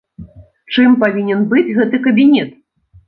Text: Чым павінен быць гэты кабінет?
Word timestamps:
Чым 0.73 0.95
павінен 1.05 1.43
быць 1.53 1.73
гэты 1.81 2.03
кабінет? 2.09 2.51